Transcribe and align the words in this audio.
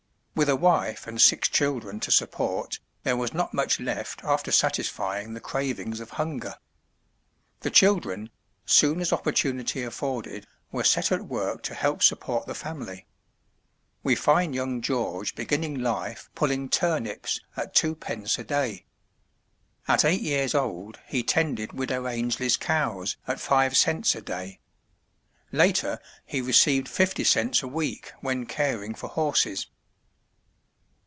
With 0.33 0.47
a 0.49 0.55
wife 0.55 1.05
and 1.05 1.21
six 1.21 1.47
children 1.49 1.99
to 1.99 2.09
support, 2.09 2.79
there 3.03 3.17
was 3.17 3.31
not 3.31 3.53
much 3.53 3.79
left 3.79 4.23
after 4.23 4.51
satisfying 4.51 5.33
the 5.33 5.41
cravings 5.41 5.99
of 5.99 6.11
hunger. 6.11 6.55
The 7.59 7.69
children, 7.69 8.31
soon 8.65 9.01
as 9.01 9.13
opportunity 9.13 9.83
afforded, 9.83 10.47
were 10.71 10.85
set 10.85 11.11
at 11.11 11.27
work 11.27 11.61
to 11.63 11.75
help 11.75 12.01
support 12.01 12.47
the 12.47 12.55
family. 12.55 13.05
We 14.01 14.15
find 14.15 14.55
young 14.55 14.81
George 14.81 15.35
beginning 15.35 15.81
life 15.83 16.27
pulling 16.33 16.69
turnips 16.69 17.41
at 17.55 17.75
two 17.75 17.93
pence 17.93 18.39
a 18.39 18.43
day. 18.43 18.85
At 19.87 20.03
eight 20.05 20.21
years 20.21 20.55
old 20.55 20.97
he 21.05 21.21
tended 21.21 21.73
Widow 21.73 22.07
Ainslie's 22.07 22.57
cows 22.57 23.15
at 23.27 23.39
five 23.39 23.77
cents 23.77 24.15
a 24.15 24.21
day. 24.21 24.59
Later, 25.51 25.99
he 26.25 26.41
received 26.41 26.87
fifty 26.89 27.25
cents 27.25 27.61
a 27.61 27.67
week 27.67 28.11
when 28.21 28.47
caring 28.47 28.95
for 28.95 29.09
horses. 29.09 29.67